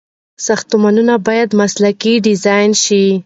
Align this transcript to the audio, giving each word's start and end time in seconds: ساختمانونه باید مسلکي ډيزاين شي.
ساختمانونه 0.45 1.13
باید 1.27 1.49
مسلکي 1.61 2.13
ډيزاين 2.25 2.71
شي. 2.83 3.05